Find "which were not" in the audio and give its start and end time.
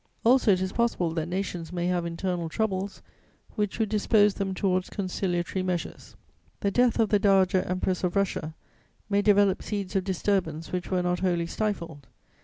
10.71-11.19